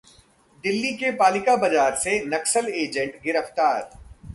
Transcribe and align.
दिल्ली 0.63 0.91
के 0.97 1.11
पालिका 1.15 1.55
बाजार 1.57 1.95
से 2.03 2.19
नक्सल 2.25 2.67
एजेंट 2.75 3.21
गिरफ्तार 3.23 3.89